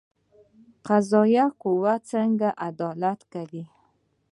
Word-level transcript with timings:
قضایه 0.87 1.45
قوه 1.61 1.93
څنګه 2.11 2.49
عدالت 2.67 3.19
کوي؟ 3.33 3.63